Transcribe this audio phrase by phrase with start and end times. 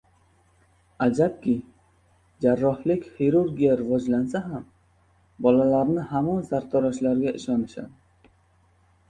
[1.05, 1.51] Ajabki,
[2.45, 4.65] jarrohlik xirurgiya rivojlansa ham,
[5.49, 8.29] bolalarni hamon sartaroshlarga ishonishadi.